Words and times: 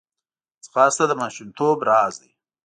ځغاسته 0.65 1.03
د 1.07 1.11
ماشومتوب 1.21 1.77
راز 1.89 2.13
دی 2.21 2.31